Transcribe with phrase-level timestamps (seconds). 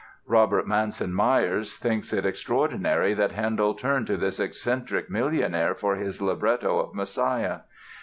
[0.25, 6.19] Robert Manson Myers thinks it "extraordinary that Handel turned to this eccentric millionaire for his
[6.19, 7.59] libretto of 'Messiah'."